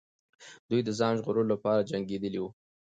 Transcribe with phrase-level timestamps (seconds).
[0.69, 2.49] دوی د ځان ژغورلو لپاره جنګېدلې وو.